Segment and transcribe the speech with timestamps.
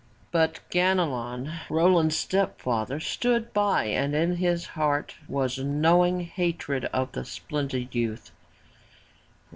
[0.31, 7.11] But Ganelon, Roland's step father stood by and in his heart was gnawing hatred of
[7.11, 8.31] the splendid youth.